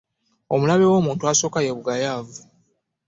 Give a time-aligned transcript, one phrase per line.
[0.53, 2.41] Omulabe w'omuntu asooka ye bugayaavu.